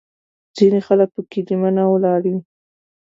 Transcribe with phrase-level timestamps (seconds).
[0.57, 2.39] ځینې خلک په کلیمه نه ولاړ وي.